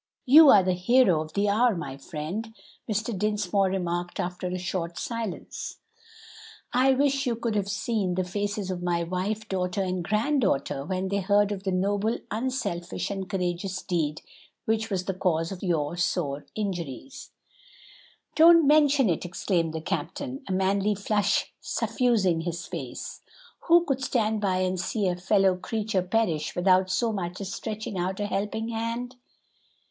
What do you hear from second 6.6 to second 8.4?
"I wish you could have seen the